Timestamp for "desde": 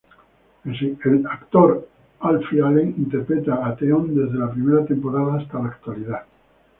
4.15-4.39